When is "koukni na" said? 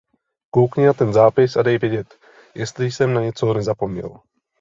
0.55-0.93